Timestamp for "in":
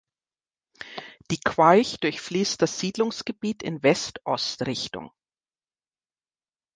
3.61-3.83